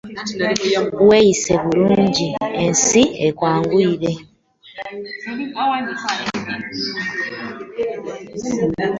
[1.07, 2.27] Weeyise bulungi
[2.63, 4.13] ensi ekugondere.